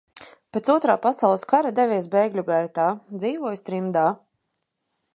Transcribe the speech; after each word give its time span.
Pēc 0.55 0.69
Otrā 0.75 0.95
pasaules 1.03 1.43
kara 1.51 1.73
devies 1.81 2.09
bēgļu 2.17 2.47
gaitā, 2.49 2.89
dzīvojis 3.21 3.65
trimdā. 3.71 4.11